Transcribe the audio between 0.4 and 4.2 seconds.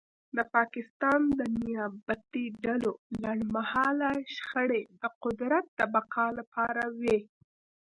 پاکستان د نیابتي ډلو لنډمهاله